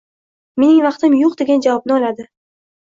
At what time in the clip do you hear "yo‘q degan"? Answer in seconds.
1.21-1.65